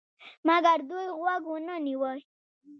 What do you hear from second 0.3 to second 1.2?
مګر دوی